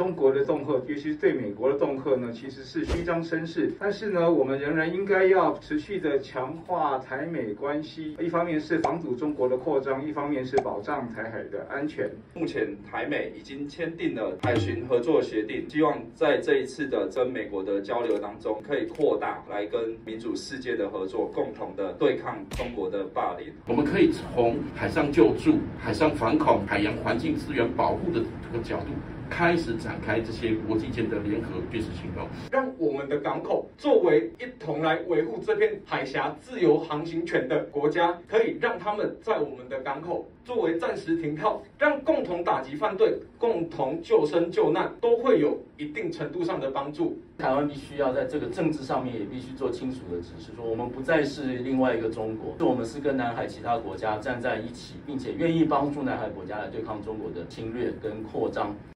[0.00, 3.70] 中国的恫吓，尤其是对美国的恫吓呢，其实是虚张声势。
[3.78, 12.08] 但是呢，我们仍然应该要持续的强化台美关系，一方面是防堵中国的扩张，一方面是保障台海的安全。
[12.32, 23.52] 目前台美已经签订了海巡合作协定，希望在这一次的跟美国的交流当中，可以扩大来跟民主世界的合作，共同的对抗中国的霸凌。
[23.66, 28.86] 我们可以从海上救助、海上反恐、海洋环境资源保护的这个角度，
[29.30, 47.16] 开始展开这些国际间的联合军事行动，让我们的港口作为一同来维护这片海峡自由航行权的国家，可以让他们在我们的港口作为暂时停靠，让共同打击犯罪、共同救生救难，都会有一定程度上的帮助。
[47.38, 58.74] 台湾必须要在这个政治上面也必须做清楚的指示，说我们不再是另外一个中国，我们是跟南海其他国家站在一起，并且愿意帮助南海国家来对抗中国的侵略跟扩张。